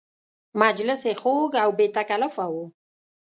مجلس 0.61 1.01
یې 1.09 1.13
خوږ 1.21 1.51
او 1.63 1.69
بې 1.77 1.87
تکلفه 1.95 2.45
و. 2.53 2.55